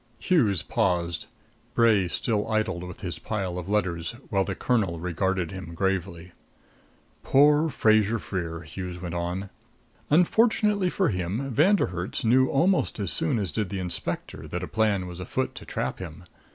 Hughes 0.17 0.63
paused. 0.63 1.27
Bray 1.75 2.07
still 2.07 2.49
idled 2.49 2.81
with 2.83 3.01
his 3.01 3.19
pile 3.19 3.59
of 3.59 3.69
letters, 3.69 4.13
while 4.31 4.43
the 4.43 4.55
colonel 4.55 4.99
regarded 4.99 5.51
him 5.51 5.75
gravely. 5.75 6.31
"Poor 7.21 7.69
Fraser 7.69 8.17
Freer!" 8.17 8.61
Hughes 8.61 8.99
went 8.99 9.13
on. 9.13 9.51
"Unfortunately 10.09 10.89
for 10.89 11.09
him, 11.09 11.51
Von 11.53 11.75
der 11.75 11.85
Herts 11.85 12.23
knew 12.23 12.47
almost 12.49 12.99
as 12.99 13.11
soon 13.13 13.37
as 13.37 13.51
did 13.51 13.69
the 13.69 13.77
inspector 13.77 14.47
that 14.47 14.63
a 14.63 14.67
plan 14.67 15.05
was 15.05 15.19
afoot 15.19 15.53
to 15.53 15.65
trap 15.65 15.99
him. 15.99 16.23